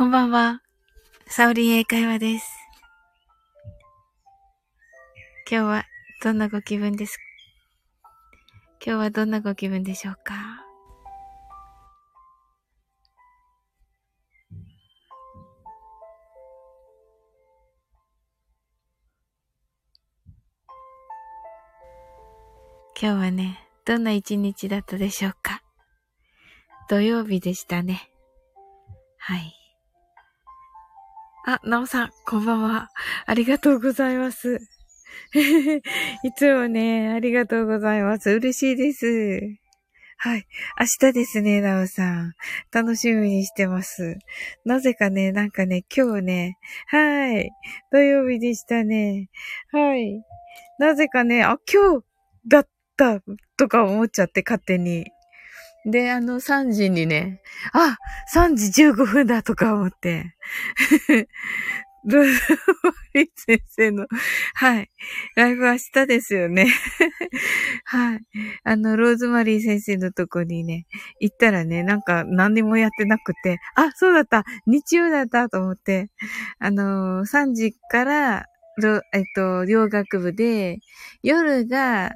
[0.00, 0.62] こんばんは。
[1.26, 2.50] サオリン英会話です。
[5.46, 5.84] 今日は
[6.24, 7.18] どんなご気分です？
[8.82, 10.64] 今日はどんなご気分でしょうか？
[22.98, 25.62] 今日はね、どんな一日だったでしょうか？
[26.88, 28.10] 土曜日でしたね。
[29.18, 29.59] はい。
[31.46, 32.90] あ、なおさん、こんばんは。
[33.24, 34.58] ありがとうございます。
[36.22, 38.30] いつもね、ありがとうございます。
[38.30, 39.40] 嬉しいです。
[40.18, 40.46] はい。
[40.78, 42.34] 明日ですね、なおさん。
[42.70, 44.18] 楽しみにしてます。
[44.66, 46.58] なぜかね、なんかね、今日ね、
[46.88, 47.50] はい。
[47.90, 49.30] 土曜日でしたね。
[49.72, 50.22] はい。
[50.78, 52.04] なぜかね、あ、今日
[52.46, 53.22] だった
[53.56, 55.06] とか思っちゃって勝手に。
[55.86, 57.40] で、あの3時にね、
[57.72, 57.96] あ
[58.34, 60.36] !3 時15分だとか思って。
[62.04, 62.32] ローズ
[62.82, 64.06] マリー先生の、
[64.54, 64.90] はい。
[65.36, 66.66] ライブ明日ですよね。
[67.84, 68.20] はい。
[68.64, 70.86] あの、ローズマリー先生のとこにね、
[71.20, 76.10] 行ったらね、なんか何にもやってなくて、あ、そうだった日曜だったと思って、
[76.58, 78.46] あのー、3時から、
[79.12, 80.78] えっと、洋楽部で、
[81.22, 82.12] 夜が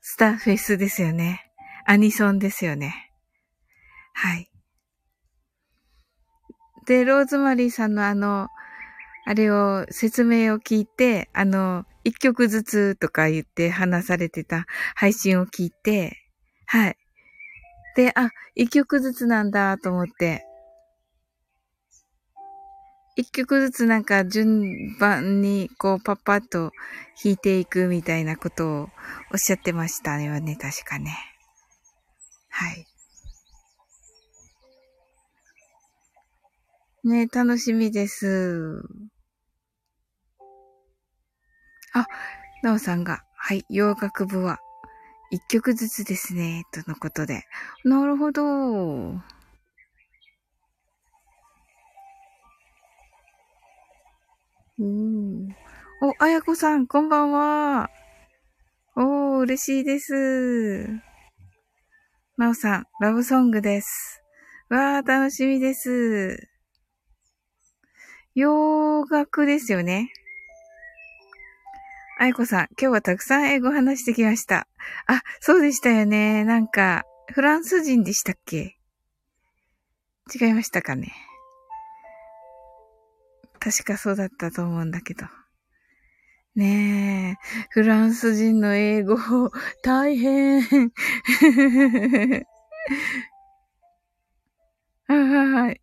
[0.00, 1.51] スターフェスですよね。
[1.86, 3.12] アニソンですよね。
[4.14, 4.50] はい。
[6.86, 8.48] で、ローズマリーさんのあの、
[9.24, 14.66] あれを、説明を聞いて、あの、一曲ずつとか言って話されてた
[14.96, 16.18] 配信を聞いて、
[16.66, 16.96] はい。
[17.96, 20.44] で、あ、一曲ずつなんだと思って、
[23.14, 26.72] 一曲ずつなんか順番にこうパッパッと
[27.22, 28.88] 弾いていくみたいなことをおっ
[29.38, 31.31] しゃってましたよね、確かね。
[32.52, 32.86] はい。
[37.04, 38.82] ね楽しみです。
[41.94, 42.06] あ、
[42.62, 44.60] なおさんが、はい、洋楽部は
[45.30, 47.44] 一曲ずつですね、とのことで。
[47.84, 48.42] なるほど。
[54.78, 55.48] うん。
[56.02, 57.90] お、あやこさん、こんばんは。
[58.94, 61.11] おー、嬉しいです。
[62.42, 64.20] まおさん、ラブソングです。
[64.68, 66.48] わー、楽しみです。
[68.34, 70.12] 洋楽ですよね。
[72.18, 74.66] あやこさん、今日はたくさん英語話してきました。
[75.06, 76.42] あ、そうでしたよね。
[76.42, 78.76] なんか、フランス人でしたっけ？
[80.34, 81.12] 違いましたかね。
[83.60, 85.26] 確かそうだったと思うんだけど。
[86.54, 89.16] ねえ、フランス人の英語、
[89.82, 90.60] 大変。
[95.08, 95.80] はい。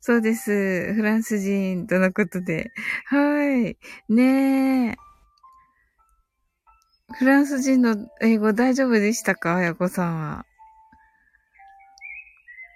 [0.00, 0.92] そうです。
[0.94, 2.70] フランス人とのことで。
[3.06, 3.78] はい。
[4.08, 4.96] ねえ。
[7.14, 10.46] フランス人の英語大丈夫でしたかあやこさんは？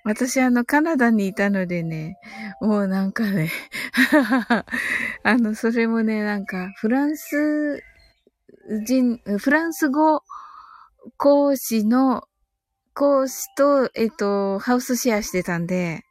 [0.05, 2.19] 私、あの、カナダにいたのでね、
[2.61, 3.51] もうなんかね
[5.25, 7.83] あの、それもね、なんか、フランス
[8.85, 10.23] 人、フランス語
[11.17, 12.25] 講師の、
[12.95, 16.03] 講師と、えっと、ハウスシェアしてたんで、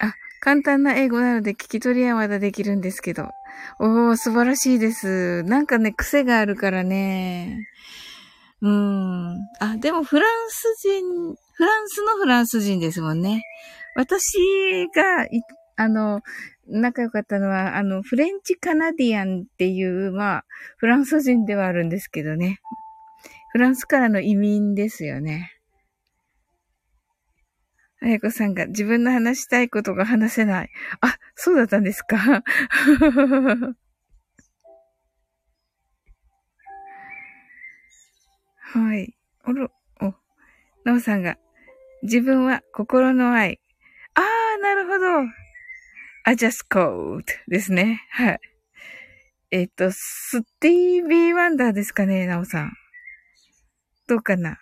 [0.00, 3.30] あ、簡単な英語なので聞き取りはまだできるんですけど。
[3.78, 5.42] おー、素晴らしいです。
[5.44, 7.68] なんかね、癖があるからね。
[8.64, 9.46] うん。
[9.60, 11.04] あ、でもフランス人、
[11.52, 13.42] フランスのフランス人ですもんね。
[13.94, 14.38] 私
[14.94, 15.28] が、
[15.76, 16.22] あの、
[16.66, 20.44] 仲良かったのは、あの、フレンチカナディアンっていう、まあ、
[20.78, 22.60] フランス人ではあるんですけどね。
[23.52, 25.52] フランスからの移民ですよね。
[28.00, 30.70] あやこさんが自分の話したいことが話せない。
[31.02, 32.42] あ、そうだったんですか
[38.74, 39.14] はい。
[39.46, 40.12] おろ、お、
[40.84, 41.38] なおさんが、
[42.02, 43.60] 自分は心の愛。
[44.14, 45.04] あー、なるほど。
[46.24, 48.02] I just called ですね。
[48.10, 48.40] はい。
[49.52, 52.72] えっ、と、スティービー・ワンダーですかね、なおさん。
[54.08, 54.58] どうかな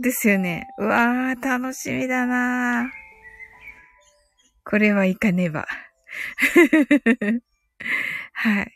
[0.00, 0.66] ですよね。
[0.78, 2.90] うわー、楽しみだな
[4.64, 5.64] これはいかねば。
[8.32, 8.73] はい。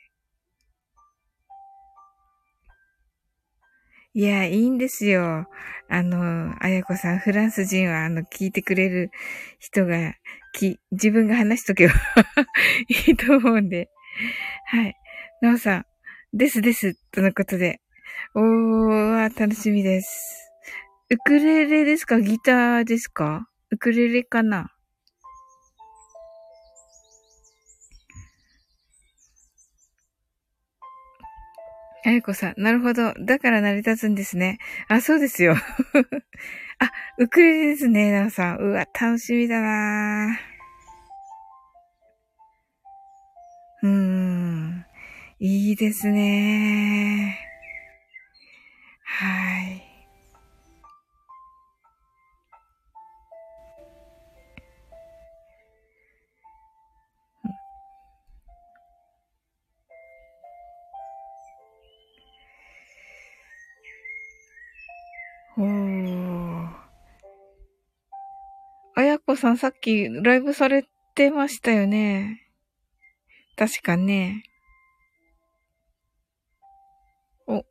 [4.15, 5.47] いや、いいんですよ。
[5.91, 9.11] あの、あやこさん、フランス人は、あの、聞いてくれる
[9.59, 10.15] 人が、
[10.55, 11.95] き、自分が話しとけば
[13.07, 13.91] いいと思うんで。
[14.67, 14.97] はい。
[15.43, 15.87] なおさん、
[16.33, 17.81] ですです、とのことで。
[18.35, 20.51] おー、楽しみです。
[21.11, 22.19] ウクレレですか？
[22.21, 23.49] ギターですか？
[23.71, 24.73] ウクレレかな？
[32.05, 33.13] あやこさん、なるほど。
[33.15, 34.59] だから成り立つんですね。
[34.89, 35.55] あ、そうですよ。
[36.79, 38.59] あ、ウクレレですね、なおさん。
[38.59, 40.39] うわ、楽しみだな
[43.83, 44.87] うーん。
[45.41, 47.28] いいですね。
[69.39, 72.43] さんさっきライブされてましたよね。
[73.57, 74.43] 確かね。
[77.47, 77.65] お。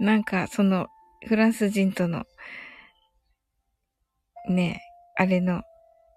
[0.00, 0.88] なんか、その、
[1.26, 2.26] フランス人との、
[4.48, 4.82] ね、
[5.16, 5.62] あれの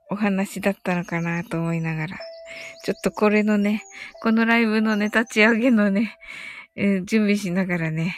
[0.10, 2.18] お話だったのかなと思いながら。
[2.84, 3.84] ちょっとこれのね、
[4.22, 6.18] このライブのね、立ち上げのね、
[6.76, 8.16] えー、準備しながらね、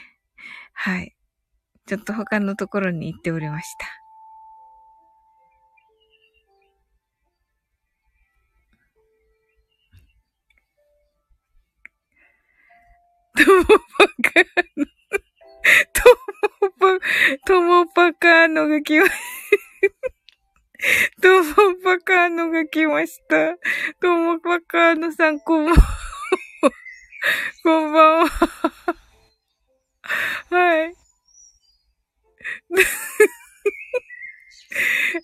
[0.74, 1.16] はい。
[1.85, 3.88] ちょっと他のところに行っておりました。
[13.35, 13.71] ともパ
[14.21, 14.45] カー
[14.77, 14.85] ノ、
[15.94, 16.01] と
[16.62, 17.00] もパ、
[17.45, 19.06] ともパカーノが来ま
[21.21, 23.56] トモパカーノが来ました。
[24.01, 25.81] トモパカーノさん、こんばんは。
[27.63, 28.30] こんばんは。
[30.50, 30.93] はい。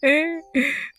[0.02, 0.42] え、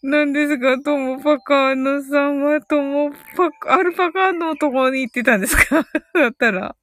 [0.02, 5.86] なんですがトモパカーノさんはトモパカ、アルパカーノのとこに行ってたんですか？
[6.14, 6.76] だったら。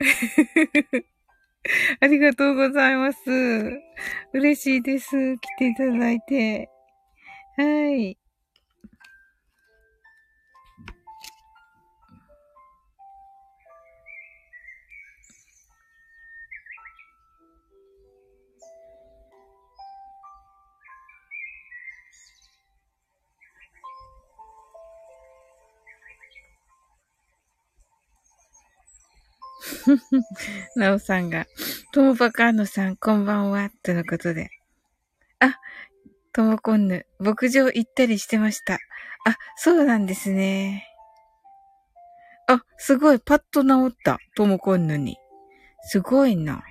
[2.00, 3.18] ありがとうございます。
[4.32, 5.38] 嬉しいです。
[5.38, 6.68] 来ていただいて。
[7.56, 8.16] はい。
[30.76, 31.46] なおさんが、
[31.92, 34.50] ともばかのさん、こんばんは、とのことで。
[35.38, 35.58] あ、
[36.32, 38.74] ともこんぬ、牧場行ったりしてました。
[38.74, 38.78] あ、
[39.56, 40.86] そうなんですね。
[42.46, 45.16] あ、すごい、パッと治った、ともこんぬに。
[45.82, 46.62] すごいな。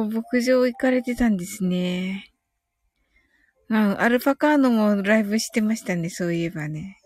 [0.00, 2.32] おー、牧場行かれてたんですね。
[3.70, 6.98] あ、アルパカーノもライブしてましたね、そういえばね。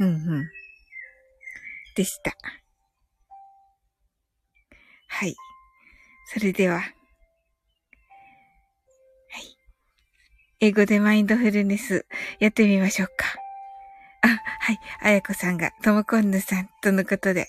[0.00, 0.50] うんうん。
[1.94, 2.32] でした。
[5.08, 5.34] はい。
[6.32, 6.78] それでは。
[6.78, 6.92] はい。
[10.60, 12.06] 英語でマインドフルネス
[12.38, 13.14] やってみましょうか。
[14.22, 14.78] あ、はい。
[15.02, 17.48] あやこさんが、ともこんぬさんとのことで。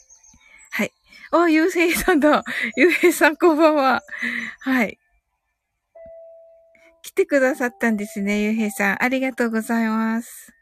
[1.32, 2.44] あ、ゆうへいさんだ。
[2.76, 4.04] ゆうへいさんこんばんは。
[4.62, 4.98] はい。
[7.04, 9.04] 来てくださったんですね、ゆうへいさん。
[9.04, 10.54] ありがとうございます。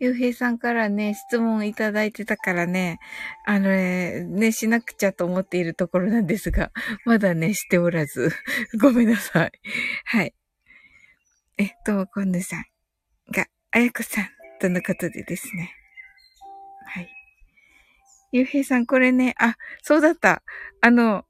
[0.00, 2.98] ゆうへいさんからね、質問いただいてたからね、
[3.46, 6.72] あのね、ね、しなくちゃと思っているところなんですが、
[7.04, 8.30] まだね、しておらず、
[8.80, 9.52] ごめんなさい。
[10.04, 10.34] はい。
[11.56, 12.64] えっ、ともこんぬさん
[13.32, 14.28] が、あやこさん
[14.60, 15.72] とのことでですね。
[16.86, 17.23] はい。
[18.34, 20.42] ゆうへいさん、これね、あ、そうだった。
[20.80, 21.24] あの、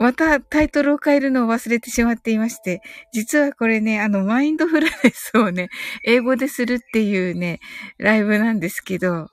[0.00, 2.82] またタイトルを変えるのを忘れてしまっていまして、
[3.12, 5.68] 実はこれね、あの、マインドフルネスをね、
[6.04, 7.60] 英語でするっていうね、
[7.98, 9.28] ライブなんですけど、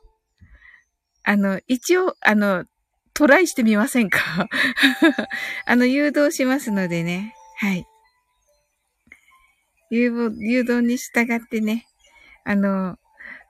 [1.24, 2.66] あの、一応、あの、
[3.16, 4.48] トライしてみませんか？
[5.66, 7.88] あの、誘導しますのでね、はい。
[9.90, 11.88] 誘導、に従ってね、
[12.46, 12.98] あの、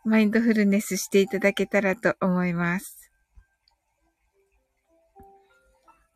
[0.05, 2.98] マインドフルネスしていただけたらと思います。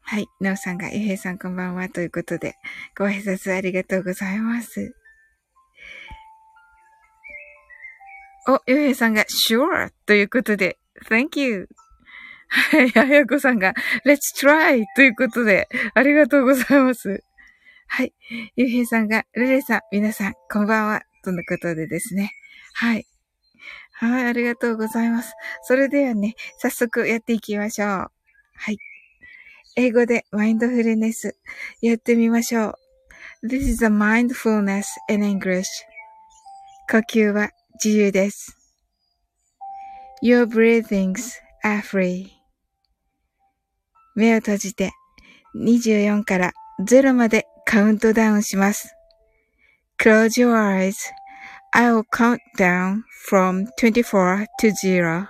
[0.06, 0.28] はい。
[0.40, 2.56] なおさんが、ゆへいさんこんばんはということで、
[2.98, 4.94] ご挨拶ありがとうございます。
[8.48, 9.92] お、ゆへいさんが、sure!
[10.06, 10.78] ということで、
[11.10, 11.70] thank you!
[12.50, 12.92] はい。
[13.00, 13.74] あやこさんが、
[14.06, 14.84] let's try!
[14.96, 17.24] ということで、ありがとうございます。
[17.88, 18.14] はい。
[18.58, 21.02] ゆうへいさんが、ルレさん、皆さん、こんばんは。
[21.24, 22.32] とのことでですね。
[22.74, 23.08] はい。
[23.94, 25.34] はい、ありがとうございます。
[25.64, 27.90] それではね、早速やっていきましょう。
[27.90, 28.78] はい。
[29.76, 31.36] 英語でマインドフルネス
[31.82, 32.76] やってみましょ
[33.42, 33.48] う。
[33.48, 35.66] This is a mindfulness in English.
[36.92, 37.50] 呼吸は
[37.84, 38.56] 自由です。
[40.24, 41.34] Your breathings
[41.66, 42.28] are free.
[44.16, 44.92] 目を閉じて
[45.56, 48.94] 24から0までカウントダウンします。
[50.00, 50.54] Close your
[51.74, 55.28] eyes.I'll count down from 24 to 0.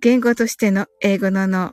[0.00, 1.72] 言語としての英語の脳、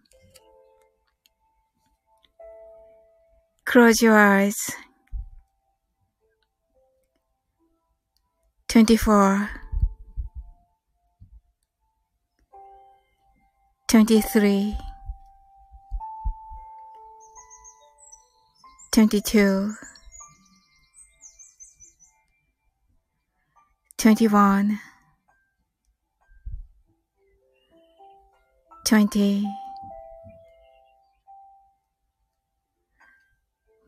[3.71, 4.57] Close your eyes.
[8.67, 9.49] 24
[13.87, 14.77] 23
[18.91, 19.73] 22
[23.97, 24.79] 21
[28.85, 29.60] 20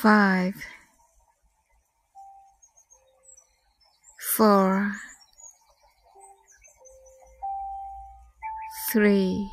[0.00, 0.54] five,
[4.36, 4.92] four,
[8.92, 9.48] three,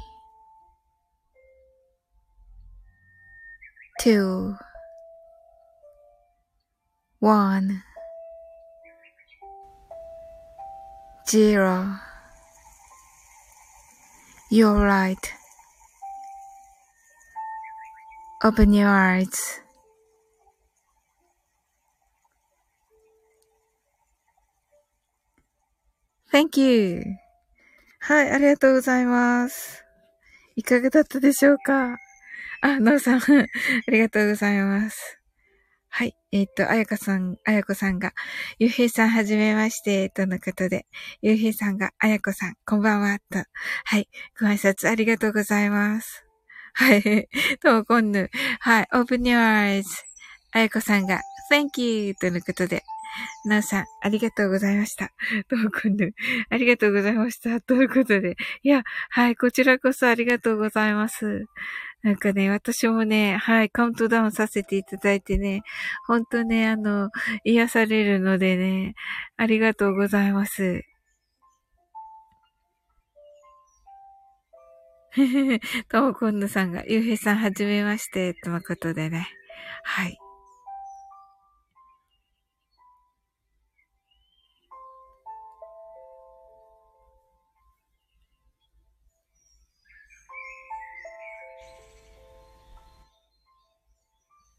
[4.00, 4.56] two,
[7.20, 7.84] one.
[11.32, 11.96] zero.
[14.50, 15.34] You're right.
[18.44, 19.62] Open your eyes.
[26.32, 27.04] Thank you.
[28.00, 29.84] はい、ありがとうございます。
[30.56, 31.98] いかがだったでしょうか？
[32.62, 33.48] あ、なおさん、 あ
[33.88, 35.20] りがとうございます。
[35.90, 36.16] はい。
[36.32, 38.14] えっ、ー、と、あやかさん、あやこさんが、
[38.60, 40.86] ゆうへいさんはじめまして、とのことで、
[41.22, 43.44] ゆうへいさんが、あやこさん、こんばんは、と。
[43.84, 44.08] はい。
[44.40, 46.24] ご挨拶ありがとうございます。
[46.74, 47.28] はい。
[47.62, 48.30] ともこんぬ。
[48.62, 48.88] はい。
[48.94, 49.84] open your eyes.
[50.54, 51.20] あやこさんが、
[51.52, 52.84] thank you, とのことで、
[53.46, 55.12] なおさん、ありがとうございました。
[55.50, 56.14] ともこんぬ。
[56.50, 57.62] ありがとうございました。
[57.62, 58.36] ということで。
[58.64, 59.36] いや、はい。
[59.36, 61.46] こちらこそありがとうございます。
[62.04, 65.62] なんかね、私もね、はい、カウントダウンさせていただいてね、
[66.08, 67.12] ほんとね、あの、
[67.44, 68.96] 癒されるのでね、
[69.38, 70.82] ありがとうございます。
[75.90, 79.28] ともこんぬさんが、ゆうへいさんはじめまして、とのことでね。
[79.84, 80.18] はい。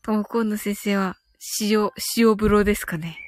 [0.04, 1.16] ともこんの先生は、
[1.60, 3.18] 塩、塩風呂ですかね。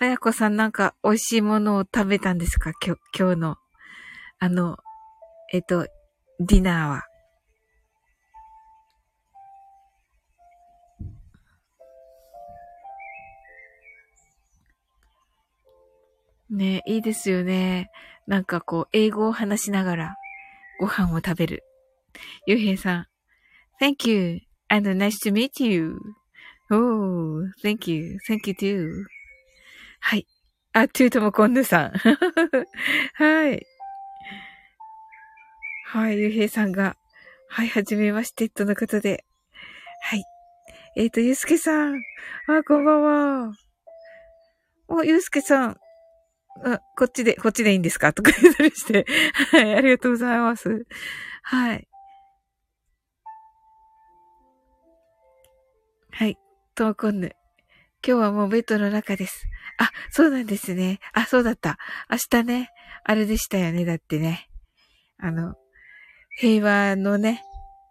[0.00, 2.72] あやこさんなんか美味しいものを食べたんですか？
[2.82, 3.56] 今日、今日の、
[4.38, 4.78] あの、
[5.52, 5.86] えっと、
[6.40, 7.02] ディナーは。
[16.50, 17.90] ねいいですよね。
[18.26, 20.16] なんかこう、英語を話しながら
[20.78, 21.64] ご飯を食べる。
[22.46, 23.06] ゆうへいさん。
[23.80, 25.98] Thank you and nice to meet you.
[26.70, 28.18] Oh, thank you.
[28.28, 29.04] Thank you too.
[30.00, 30.26] はい。
[30.72, 31.92] あ、トゥートもコンヌさん。
[33.14, 33.66] はい。
[35.86, 36.96] はい、ゆうへいさんが。
[37.48, 39.24] はい、はじめまして、とのことで。
[40.02, 40.24] はい。
[40.96, 42.02] えっ、ー、と、ゆうすけさん。
[42.48, 43.52] あ、こんばんは。
[44.88, 45.76] お、ゆうすけさん。
[46.62, 48.12] あ、こっちで、こっちでいいんですか？
[48.12, 49.06] とか言ったりして。
[49.50, 50.86] はい、ありがとうございます。
[51.42, 51.88] はい。
[56.12, 56.38] はい、
[56.74, 57.36] トーコンヌ。
[58.06, 59.46] 今日はもうベッドの中です。
[59.78, 61.00] あ、そうなんですね。
[61.12, 61.78] あ、そうだった。
[62.08, 62.70] 明日ね、
[63.02, 63.84] あれでしたよね。
[63.84, 64.48] だってね。
[65.18, 65.54] あの、
[66.36, 67.42] 平和のね、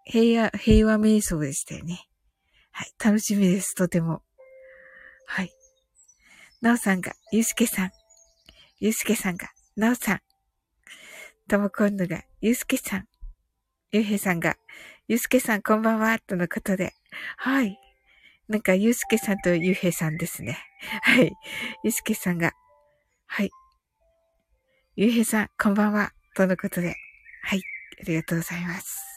[0.05, 2.08] 平和、平和瞑想でしたよね。
[2.72, 3.75] はい、楽しみです。
[3.75, 4.24] とても。
[5.25, 5.51] はい。
[6.62, 7.91] なおさんが、ゆうすけさん。
[8.83, 9.47] ゆうすけさんが、
[9.77, 10.19] なおさん。
[11.47, 13.05] ともこんぬが、ゆうすけさん。
[13.93, 14.57] ゆうへいさんが、
[15.07, 16.91] ゆうすけさんこんばんは、とのことで。
[17.37, 17.79] はい。
[18.49, 20.57] なんか、ゆうすけさんとゆうへいさんですね。
[21.01, 21.31] はい。
[21.85, 22.51] ゆうすけさんが、
[23.25, 23.51] はい。
[24.97, 26.93] ゆうへいさん、こんばんは、とのことで。
[27.43, 27.61] はい。
[28.01, 29.12] ありがとうございます。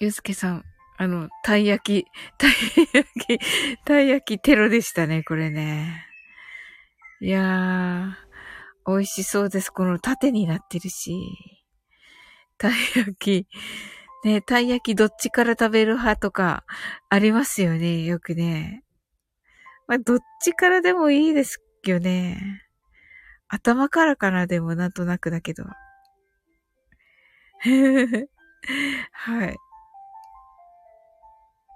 [0.00, 0.64] ゆうすけさん、
[0.96, 2.52] あの、たい焼き、 たい
[2.94, 3.38] 焼き、
[3.84, 6.06] たい焼きテロでしたね、これね。
[7.20, 9.68] いやー、美味しそうです。
[9.70, 11.12] この縦になってるし。
[12.56, 13.46] たい焼き。
[14.24, 16.64] ね、たい焼きどっちから食べる派とか
[17.10, 18.84] ありますよね、よくね。
[19.86, 22.62] まあ、どっちからでもいいですよね。
[23.48, 25.64] 頭からかな、でもなんとなくだけど。
[29.12, 29.56] はい。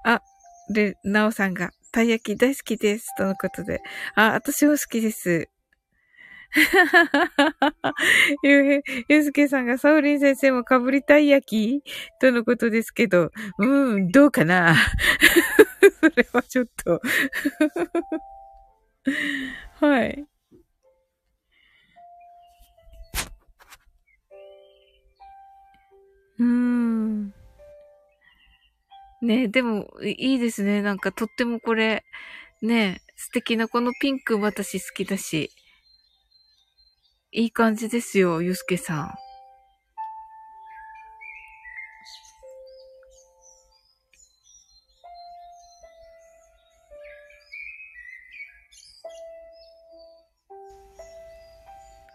[0.04, 0.20] あ、
[0.68, 3.14] で、なおさんが、たい焼き大好きです。
[3.16, 3.80] とのことで。
[4.14, 5.48] あ、私も好きです。
[8.44, 11.84] ゆう、ゆうすけさんがサウリン先生もかぶりたい焼き？
[12.20, 14.76] とのことですけど、うん、どうかな？
[16.00, 17.00] それはちょっと
[19.80, 20.26] はい。
[26.38, 27.32] うーん。
[29.24, 30.82] ねでも、いいですね。
[30.82, 32.04] なんかとってもこれ、
[32.62, 35.50] ね素敵なこのピンク私好きだし。
[37.32, 39.14] いい感じですよ、ゆうすけさん。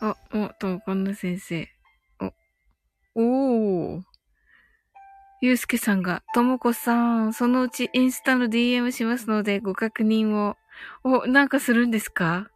[0.01, 1.67] あ、お、と、こんな先生。
[3.15, 4.18] お、おー。
[5.41, 10.57] ゆうすけさんが、ともこさん、そのうちインスタの DM しますのでご確認を。
[11.03, 12.49] お、なんかするんですか？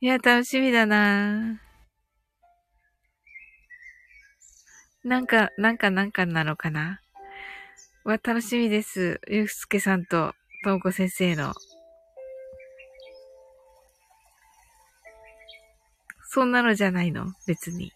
[0.00, 1.60] いや、楽しみだな
[5.04, 7.00] なんか、なんかなんかなのかな？
[8.04, 9.20] わ、楽しみです。
[9.28, 10.34] ゆうすけさんと、
[10.64, 11.52] ともこ先生の。
[16.30, 17.26] そんなのじゃないの？
[17.46, 17.92] 別に。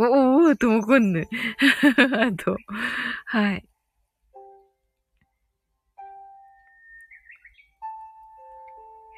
[0.00, 1.28] お、お、お、ともこんぬ。
[2.18, 2.56] あと、
[3.26, 3.64] はい。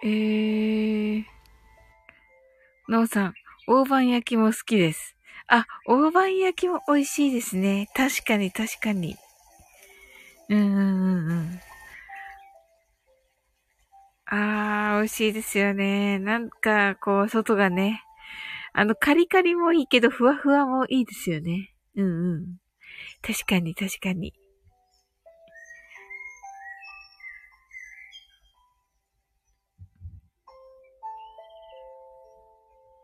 [0.05, 1.25] えー、
[2.89, 3.35] なおさん、
[3.69, 5.15] 大判焼きも好きです。
[5.47, 7.89] あ、大判焼きも美味しいですね。
[7.95, 9.17] 確かに、確かに。
[10.49, 11.61] うんうんうんうん。
[14.27, 16.19] あー、美味しいですよね。
[16.19, 18.03] なんか、こう、外がね、
[18.75, 21.75] あの、カリカリもいいけど、ふわふわもいいですよね。
[21.95, 22.57] うんうん。
[23.23, 24.33] 確かに、確かに。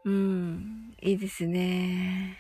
[0.05, 2.39] うん、いいですね。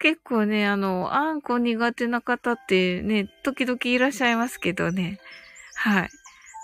[0.00, 5.18] 結構ね、あの、あんこ苦手な方ってね、時々いらっしゃいますけどね。
[5.76, 6.10] はい。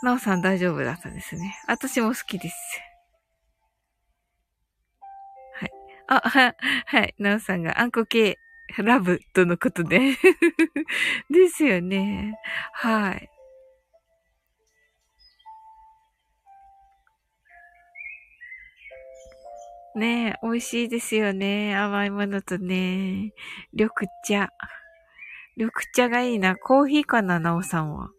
[0.02, 1.56] なおさん大丈夫だったんですね。
[1.66, 2.56] 私も好きです。
[5.54, 5.70] はい。
[6.08, 6.54] あ、は、
[6.86, 7.14] はい。
[7.18, 8.38] なおさんがあんこ系
[8.78, 10.16] ラブとのことで
[11.28, 12.38] ですよね。
[12.72, 13.30] はい。
[19.96, 21.76] ねえ、美味しいですよね。
[21.76, 23.32] 甘いものとね。
[23.72, 23.90] 緑
[24.24, 24.50] 茶。
[25.56, 26.56] 緑茶がいいな。
[26.56, 28.10] コーヒーかな、なおさんは。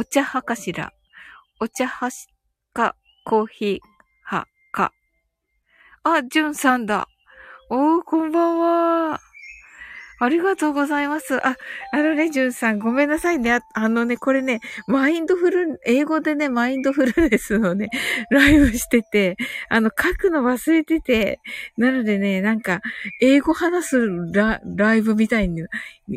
[0.00, 0.94] お茶派かしら？
[1.60, 2.10] お茶派
[2.72, 3.78] か、コーヒー
[4.24, 4.92] 派か？
[6.04, 7.06] あ、じゅんさんだ。
[7.68, 8.58] おー、こんばん
[9.10, 9.20] は。
[10.18, 11.46] ありがとうございます。
[11.46, 11.54] あ、
[11.92, 13.52] あのね、じゅんさん、ごめんなさいね。
[13.52, 17.90] ああのね、これね、マインドフル、英語でね、マインドフルネスのね、
[18.30, 19.36] ライブしてて、
[19.68, 21.40] あの、書くの忘れてて、
[21.76, 22.80] なのでね、なんか、
[23.20, 23.98] 英語話す
[24.32, 25.66] ラライブみたいに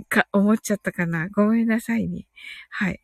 [0.07, 1.27] か思っちゃったかな。
[1.27, 2.27] ごめんなさいね。
[2.69, 3.01] はい。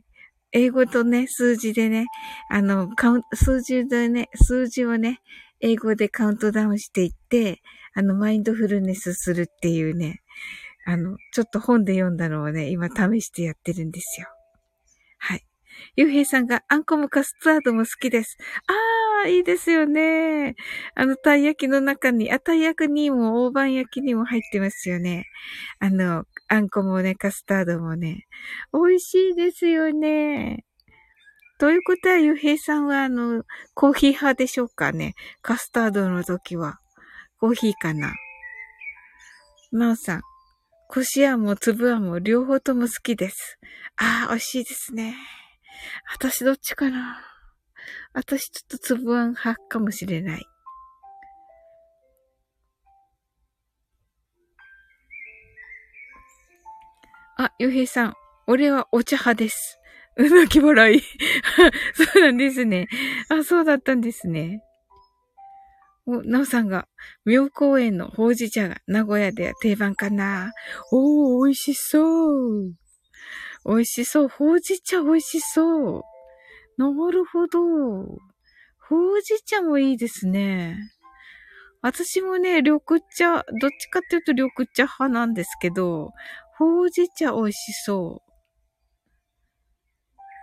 [0.52, 2.06] 英語とね、数字でね、
[2.50, 5.22] あの、カウン数字でね、数字をね、
[5.62, 7.62] 英語でカウントダウンしていって、
[7.94, 10.22] あの、マインドフルネスするっていうね、
[10.86, 14.28] あの、ちょっと本で読んだのをね、今試してやってるんですよ。
[15.20, 15.46] はい。
[15.96, 18.38] ゆうへいさんがあんこもカスタードも好きです。
[18.68, 18.74] あ
[19.26, 20.56] あ、いいですよね。
[20.96, 25.26] あの、たい焼きの中に、あ、たい焼きにも大判焼きにも入ってますよね。
[25.80, 28.28] あの、あんこもね、カスタードもね。
[28.74, 30.66] 美味しいですよね。
[31.60, 35.14] ということは、ゆうへいさんは、あの、コーヒー派でしょうかね。
[35.42, 36.80] カスタードの時は。
[37.40, 38.14] コーヒーかな。
[39.72, 40.22] なおさん。
[40.88, 43.60] こしあんも粒あんも両方とも好きです。
[43.98, 45.16] ああ、美味しいですね。
[46.12, 47.22] 私どっちかな
[48.14, 50.46] 私ちょっと粒あん派かもしれない。
[57.38, 58.14] あ、ゆうへいさん。
[58.48, 59.80] 俺はお茶派です。
[60.18, 61.02] うなき笑い。
[61.96, 62.90] そうなんですね。
[63.30, 64.62] あ、そうだったんですね。
[66.06, 66.88] お、なおさんが、
[67.24, 70.52] 妙高園のほうじ茶が名古屋では定番かな。
[70.92, 72.74] おー、美味しそう。
[73.66, 74.28] 美味しそう。
[74.28, 76.02] ほうじ茶美味しそう。
[76.80, 77.60] なるほど。
[78.88, 80.78] ほうじ茶もいいですね。
[81.82, 82.82] 私もね、緑
[83.16, 86.12] 茶、どっちかっていうと緑茶派なんですけど、
[86.58, 88.24] ほうじ茶美味しそ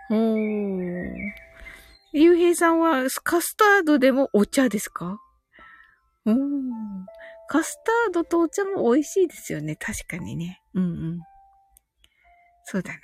[0.09, 0.13] う。
[0.13, 1.11] おー。
[2.13, 5.19] ゆうへいさんはカスタードでもお茶ですか？
[6.25, 7.05] うん。
[7.49, 9.75] カスタードとお茶も美味しいですよね。
[9.75, 10.61] 確かにね。
[10.73, 11.19] うんうん。
[12.63, 12.99] そうだな。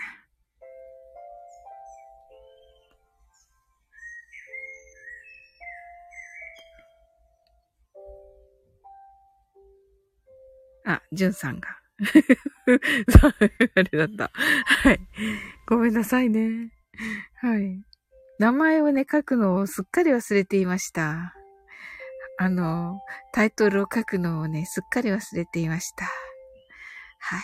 [10.86, 11.70] あ、じゅんさんが。
[13.76, 14.32] あれだった。
[14.34, 15.00] はい。
[15.68, 16.74] ごめんなさいね。
[17.36, 17.82] はい。
[18.40, 21.34] 名前をね、書くのをすっかり忘れていました。
[22.38, 23.00] あの、
[23.32, 26.06] タイトルを書くのをね、すっかり忘れていました。
[26.06, 27.44] はい。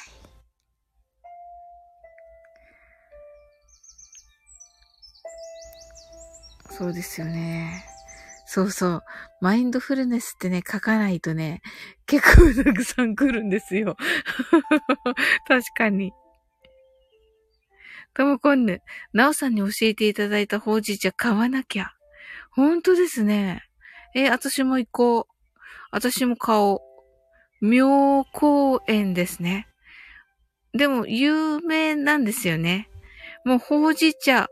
[6.71, 7.88] そうですよね。
[8.51, 9.03] そうそう。
[9.41, 11.61] マインドフルネスってね、書かないとね、
[12.07, 13.95] 結構たくさん来るんですよ。
[15.47, 16.13] 確かに。
[18.15, 18.81] ともこんぬ、
[19.13, 21.93] なおさんに教えていただいたほうじ茶買わなきゃ。
[22.49, 23.61] ほんとですね。
[24.15, 25.33] えー、私も行こう。
[25.91, 26.81] 私も買おう。
[27.61, 29.67] 妙公園ですね。
[30.73, 32.89] でも、有名なんですよね。
[33.45, 34.47] もう、ほうじ茶、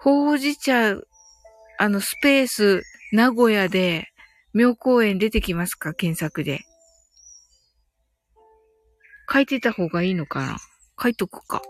[0.00, 0.96] ほうじ茶、
[1.78, 4.08] あの、スペース、名古屋で、
[4.52, 5.94] 妙公園出てきますか？
[5.94, 6.60] 検索で。
[9.32, 10.56] 書いてた方がいいのかな？
[11.02, 11.62] 書いとくか。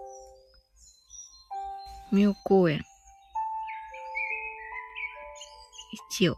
[2.13, 2.83] 妙公園。
[6.11, 6.37] 一応。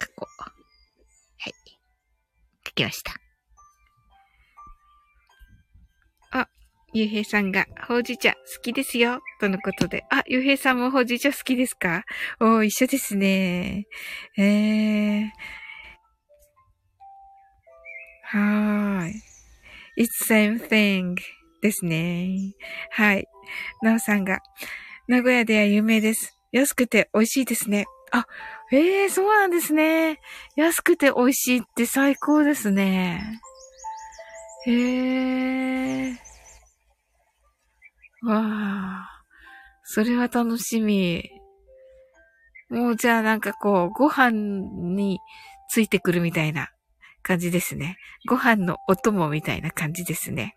[0.00, 0.42] 書こう。
[0.42, 0.50] は
[1.48, 1.54] い。
[2.66, 3.14] 書きました。
[6.96, 9.20] ゆうへいさんが、ほうじ茶好きですよ。
[9.40, 10.04] とのことで。
[10.10, 12.04] あ、ゆうへいさんもほうじ茶好きですか？
[12.38, 13.88] おー、一緒ですね。
[14.38, 15.28] えー。
[18.22, 19.14] はーい。
[19.98, 21.16] It's same thing
[21.62, 22.54] ですね。
[22.92, 23.26] はい。
[23.82, 24.38] なおさんが、
[25.08, 26.38] 名古屋では有名です。
[26.52, 27.86] 安くて美味しいですね。
[28.12, 28.24] あ、
[28.70, 30.20] ええー、そうなんですね。
[30.54, 33.40] 安くて美味しいって最高ですね。
[34.64, 36.23] へえー。
[38.24, 39.14] わあ。
[39.84, 41.22] それは楽しみ。
[42.70, 45.20] もうじゃあなんかこう、ご飯に
[45.68, 46.70] ついてくるみたいな
[47.22, 47.98] 感じですね。
[48.26, 50.54] ご飯のお供みたいな感じですね。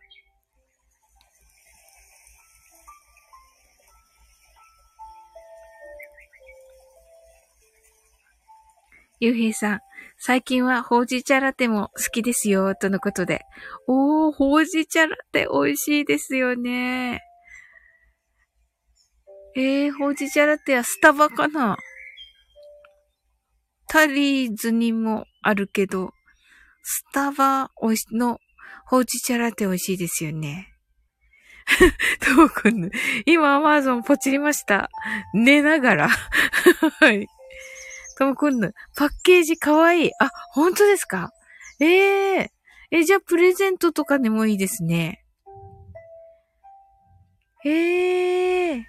[9.20, 9.80] ゆうへいさん、
[10.20, 13.42] 最近はほうじ茶ラテも好きですよ、とのことで。
[13.88, 17.27] おー、ほうじ茶ラテ美味しいですよね。
[19.60, 21.78] えー、ほうじ茶ラテはスタバかな？
[23.90, 26.12] タリーズにもあるけど、
[26.84, 27.72] スタバ
[28.12, 28.38] の
[28.86, 30.68] ほうじ茶ラテ美味しいですよね。
[32.22, 32.92] ともくん、
[33.26, 34.92] 今アマゾンポチりました。
[35.34, 36.10] 寝ながら。
[37.02, 37.26] はい。
[38.20, 38.62] ともくん、
[38.96, 40.12] パッケージかわいい。
[40.20, 41.32] あ、本当ですか？
[41.80, 45.24] ええー、え、じゃあプレゼントとかでもいいですね。
[47.66, 48.84] ええー。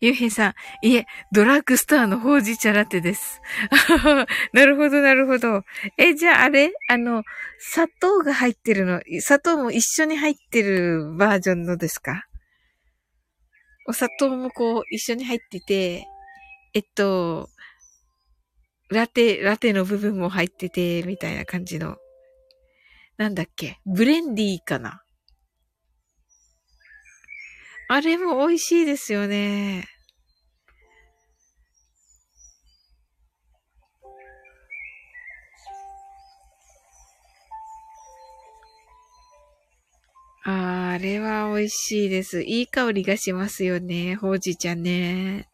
[0.00, 0.54] ゆうへいさん、
[0.86, 3.40] いえ、ドラッグストアのほうじ茶ラテです。
[4.52, 5.62] なるほど、なるほど。
[5.96, 7.22] え、じゃああれあの、
[7.58, 12.24] 砂糖が入ってるの、砂糖も一緒に入ってるバージョンのですか？
[13.88, 16.04] お砂糖もこう、一緒に入ってて、
[16.74, 17.48] えっと、
[18.90, 21.96] ラテ、ラテの部分も入ってて、みたいな感じの。
[23.16, 23.78] なんだっけ？
[23.86, 25.02] ブレンディーかな？
[27.88, 29.86] あれも美味しいですよね。
[40.44, 42.42] あああれは美味しいです。
[42.42, 44.16] いい香りがしますよね。
[44.16, 45.48] ほうじ茶ね。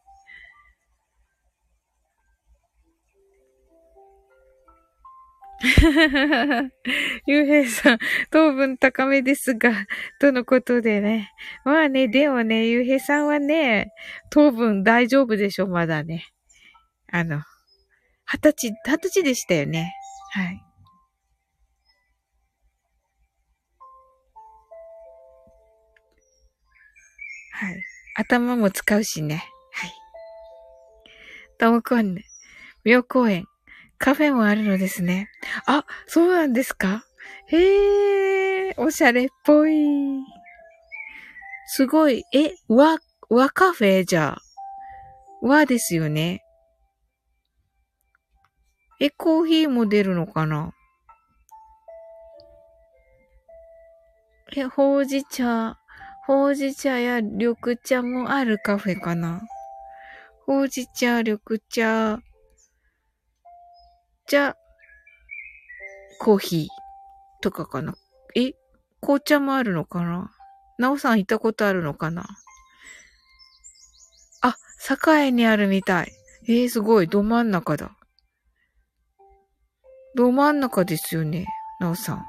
[7.26, 7.98] ゆうへいさん、
[8.30, 9.86] 糖分高めですが、
[10.20, 11.30] とのことでね。
[11.64, 13.92] まあね、でもね、ゆうへいさんはね、
[14.30, 16.26] 糖分大丈夫でしょ、まだね。
[17.12, 17.42] あの、
[18.26, 19.92] 二十歳、二十歳でしたよね。
[20.32, 20.60] はい。
[27.52, 27.84] はい。
[28.16, 29.44] 頭も使うしね。
[29.72, 29.92] はい。
[31.58, 32.24] ともこんね。
[32.84, 33.46] 妙公園。
[34.02, 35.28] カフェもあるのですね。
[35.64, 37.04] あ、そうなんですか？
[37.46, 39.72] へえ、おしゃれっぽい。
[41.66, 42.24] すごい。
[42.34, 42.98] え、和、
[43.30, 44.38] 和カフェじゃ。
[45.40, 46.42] 和ですよね。
[49.00, 50.72] え、コーヒーも出るのかな？
[54.56, 55.78] え、ほうじ茶、
[56.26, 59.42] ほうじ茶や緑茶もあるカフェかな？
[60.44, 62.18] ほうじ茶、緑茶、
[64.26, 64.56] 茶、
[66.20, 67.94] コーヒーとかかな。
[68.34, 68.52] え？
[69.00, 70.30] 紅茶もあるのかな？
[70.78, 72.24] なおさん行ったことあるのかな？
[74.40, 74.56] あ、
[75.18, 76.12] 栄にあるみたい。
[76.48, 77.08] えー、すごい。
[77.08, 77.96] ど真ん中だ。
[80.14, 81.46] ど真ん中ですよね。
[81.80, 82.26] なおさん。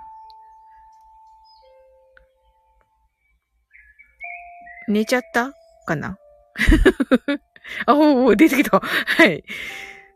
[4.88, 5.54] 寝ちゃった
[5.86, 6.18] かな？
[7.86, 8.80] あ、おお、出てきた。
[8.80, 9.44] はい。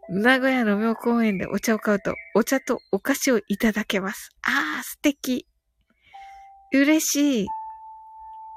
[0.10, 4.30] 名古屋の妙公園でお茶を買うと、お茶とお菓子をいただけます。
[4.42, 5.46] ああ、素敵。
[6.74, 7.48] 嬉しい。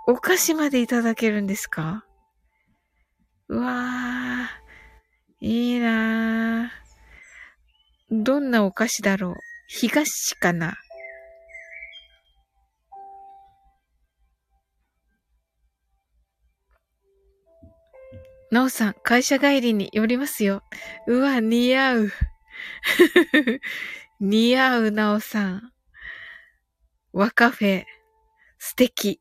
[0.06, 2.04] お菓子までいただけるんですか？
[3.48, 4.50] うわあ、
[5.40, 8.22] いいなー。
[8.24, 9.34] どんなお菓子だろう？
[9.68, 10.76] 東かな？
[18.50, 20.62] なおさん、会社帰りに寄りますよ。
[21.06, 22.12] うわ、似合う。
[24.20, 25.72] 似合う、なおさん。
[27.12, 27.84] 和カフェ、
[28.58, 29.20] 素敵。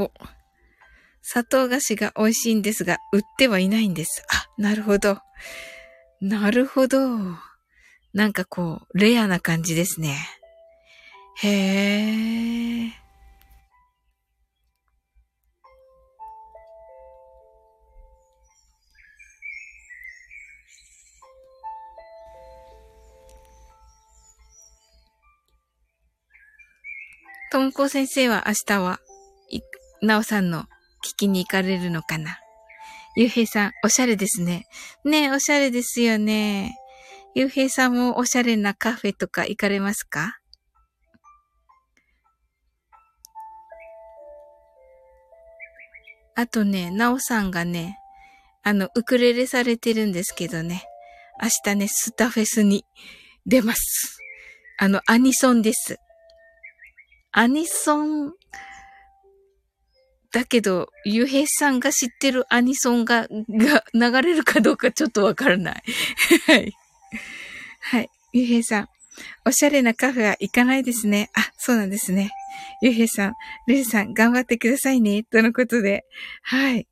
[0.00, 0.12] お、
[1.22, 4.24] 砂糖菓子が美味しいんですが、売ってはいないんです。
[4.30, 5.18] あ、なるほど。
[6.20, 6.98] なるほど。
[8.14, 10.16] なんかこう、レアな感じですね。
[11.42, 12.92] へえ。
[27.50, 29.00] ともこ先生は明日は
[30.02, 30.62] なおさんの
[31.04, 32.38] 聞きに行かれるのかな？
[33.16, 34.66] ゆうへいさん、おしゃれですね。
[35.04, 36.76] ねえ、おしゃれですよね。
[37.34, 40.38] ゆうへいさんもおしゃれなカフェとか行かれますか？
[46.36, 47.98] あとね、なおさんがね、
[48.62, 50.84] あの、ウクレレされてるんですけどね。
[51.42, 52.84] 明日ね、スタフェスに
[53.46, 54.18] 出ます。
[54.78, 55.98] あの、アニソンです。
[57.32, 58.32] アニソン
[60.32, 65.82] だけど、ゆうへいさんが知ってるアニソンが、が流れるかどうかちょっとわからない。
[66.46, 66.72] はい。
[67.80, 68.10] はい。
[68.32, 68.88] ゆうへいさん。
[69.44, 71.30] おしゃれなカフェは行かないですね。
[71.34, 72.30] あ、そうなんですね。
[72.82, 73.34] ゆうへいさん、
[73.66, 75.24] ルルさん、頑張ってくださいね。
[75.24, 76.04] とのことで。
[76.42, 76.86] はい。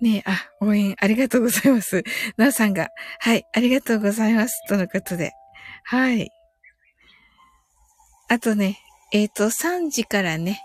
[0.00, 2.02] ねえ、あ、応援ありがとうございます。
[2.36, 2.88] なおさんが、
[3.20, 4.54] はい、ありがとうございます。
[4.68, 5.32] とのことで。
[5.84, 6.28] はい。
[8.28, 8.78] あとね、
[9.14, 10.60] えっ、ー、と、3時からね、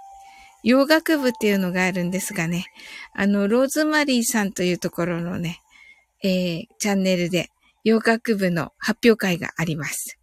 [0.64, 2.66] 洋楽部っていうのがあるんですがね、
[3.14, 5.62] あの、ローズマリーさんというところのね、
[6.24, 7.50] えー、チャンネルで
[7.84, 10.18] 洋楽部の発表会があります。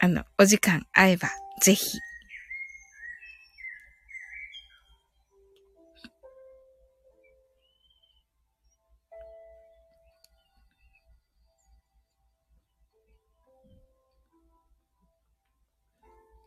[0.00, 1.30] あの、お時間合えば、
[1.62, 1.98] ぜひ。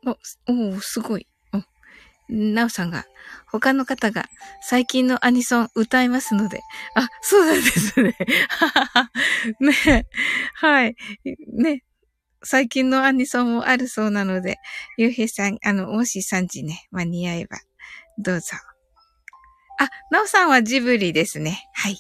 [0.06, 0.18] お、
[0.52, 1.28] おすごい。
[2.28, 3.06] なおさんが、
[3.52, 4.26] 他の方が
[4.62, 6.62] 最近のアニソン歌いますので。
[6.96, 8.16] あ、そうなんですね。
[9.60, 10.08] ね
[10.56, 10.96] はい。
[11.54, 11.84] ね。
[12.44, 14.58] 最近のアニソンもあるそうなので、
[14.98, 17.58] ゆうへいさん、あの、もし3時ね、間に合えば、
[18.18, 18.58] どうぞ。
[19.80, 21.64] あ、なおさんはジブリですね。
[21.74, 21.98] はい。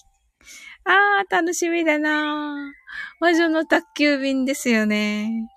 [0.86, 2.72] あー、楽しみだな
[3.20, 5.50] 魔女の宅急便ですよね。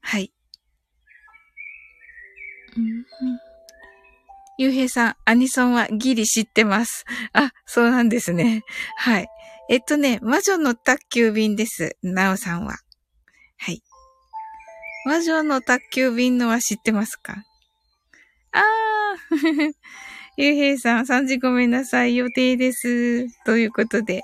[0.00, 0.32] はい。
[4.58, 7.04] ゆうへいさん、アニソンはギリ知ってます。
[7.32, 8.62] あ、そうなんですね。
[8.96, 9.28] はい。
[9.70, 11.96] えっとね、魔女の宅急便です。
[12.02, 12.76] なおさんは。
[13.58, 13.82] はい。
[15.06, 17.42] 魔女の宅急便のは知ってますか？
[18.52, 19.72] あー。
[20.36, 22.16] ゆうへいさん、3時ごめんなさい。
[22.16, 23.26] 予定です。
[23.44, 24.22] ということで。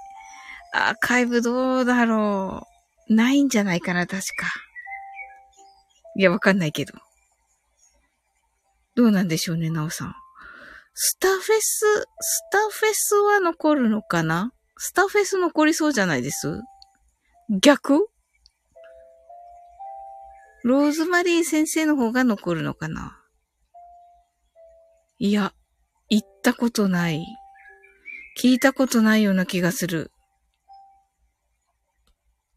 [0.74, 2.66] アーカイブどうだろ
[3.08, 3.14] う。
[3.14, 4.46] ないんじゃないかな、確か。
[6.16, 6.94] いや、わかんないけど。
[8.94, 10.14] どうなんでしょうね、なおさん。
[10.94, 14.52] スタフェス、スタフェスは残るのかな？
[14.78, 16.62] スタフェス残りそうじゃないです？
[17.60, 18.08] 逆？
[20.64, 23.20] ローズマリー先生の方が残るのかな？
[25.18, 25.52] いや、
[26.08, 27.26] 行ったことない。
[28.40, 30.10] 聞いたことないような気がする。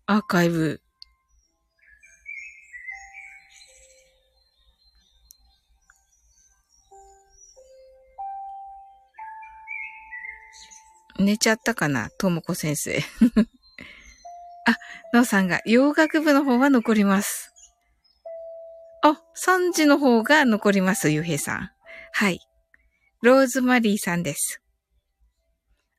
[0.06, 0.82] アーカイブ。
[11.20, 12.10] 寝ちゃったかな？
[12.18, 13.00] ともこ先生。
[14.66, 14.78] あ、
[15.14, 17.54] なおさんが洋楽部の方は残ります。
[19.02, 21.72] あ、3時の方が残ります、ゆうへいさん。
[22.12, 22.40] はい。
[23.22, 24.62] ローズマリーさんです。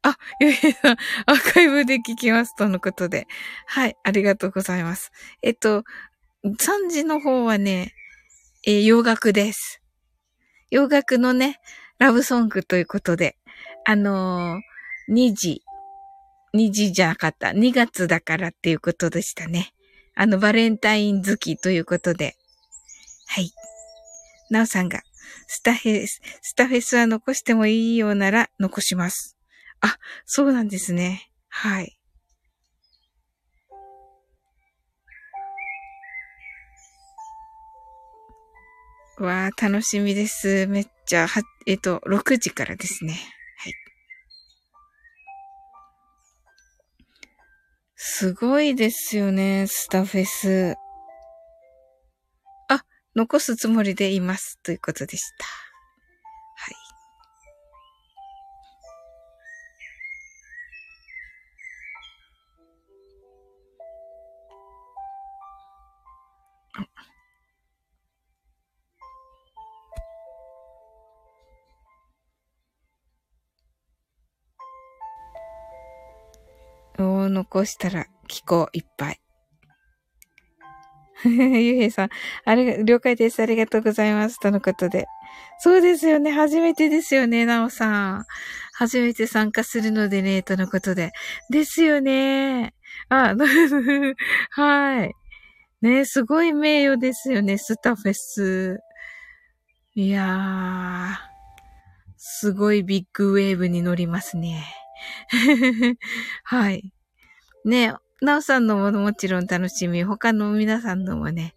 [0.02, 3.26] あ、ゆうへいさん、 アーカイブで聞きます、とのことで。
[3.66, 5.12] はい、ありがとうございます。
[5.42, 5.84] えっと、
[6.44, 7.94] 3時の方はね、
[8.66, 9.80] えー、洋楽です。
[10.70, 11.60] 洋楽のね、
[11.98, 13.36] ラブソングということで、
[13.84, 14.69] あのー、
[15.10, 15.62] 2時、
[16.54, 17.48] 2時じゃなかった。
[17.48, 19.72] 2月だからっていうことでしたね。
[20.14, 22.36] あの、バレンタイン好きということで。
[23.26, 23.50] はい。
[24.50, 25.00] なおさんが、
[25.46, 29.36] スタフェス、スタフェスは残してもいいようなら残します。
[29.80, 29.96] あ、
[30.26, 31.30] そうなんですね。
[31.48, 31.96] はい。
[39.18, 40.66] わあ、楽しみです。
[40.66, 43.18] めっちゃ、は、えっと、6時からですね。
[48.02, 50.74] すごいですよね、スタフェス。
[52.70, 52.82] あ、
[53.14, 54.58] 残すつもりでいます。
[54.62, 55.69] ということでした。
[77.58, 79.20] を残したら聞こう、いっぱい。
[81.24, 82.08] ゆうへいさん、
[82.44, 83.42] あれが、了解です。
[83.42, 84.38] ありがとうございます。
[84.38, 85.06] とのことで。
[85.58, 86.32] そうですよね。
[86.32, 88.24] 初めてですよね、なおさん。
[88.72, 91.12] 初めて参加するのでね、とのことで。
[91.50, 92.72] ですよね。
[93.08, 93.34] あ、
[94.50, 95.14] はい。
[95.82, 98.78] ね、すごい名誉ですよね、スタフェス。
[99.94, 101.30] いやー、
[102.16, 104.64] すごいビッグウェーブに乗りますね。
[106.44, 106.92] はい。
[107.64, 111.54] ねなおさんのももちろん楽しみ、他の皆さんのもね、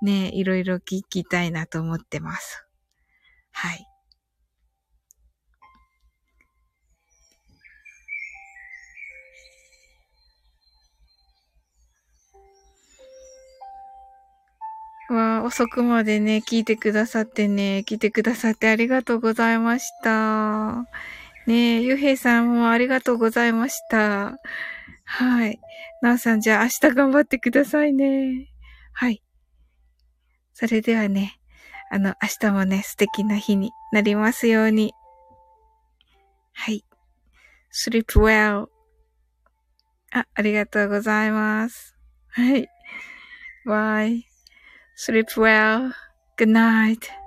[0.00, 2.64] ねいろいろ聞きたいなと思ってます。
[3.50, 3.86] はい。
[15.10, 20.86] わあ、遅くまでね、聞いてくださってね、聞いてくださってありがとうございました。
[21.46, 24.38] ねえ、ゆうへいさんもありがとうございました。
[25.16, 25.60] はい。
[26.02, 28.48] なおさん、じゃあ明日頑張ってくださいね。
[28.92, 29.22] はい。
[30.54, 31.38] それではね、
[31.92, 34.92] あの、明日もね、素敵な日になりますように。
[36.52, 36.84] はい。
[37.72, 38.66] sleep well.
[40.10, 41.96] あ、ありがとうございます。
[42.30, 42.68] はい。
[43.64, 44.22] bye.
[44.96, 45.92] sleep well.
[46.36, 47.23] good night.